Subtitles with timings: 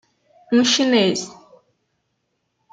[0.51, 1.29] Um chinês